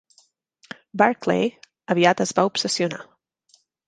[1.01, 1.43] Barclay
[1.95, 3.01] aviat es va obsessionar.